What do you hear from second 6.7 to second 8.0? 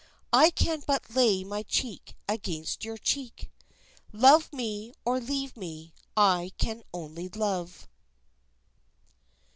only love.